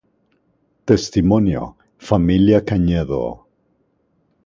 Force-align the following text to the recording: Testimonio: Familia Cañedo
Testimonio: 0.91 1.69
Familia 2.09 2.65
Cañedo 2.65 3.23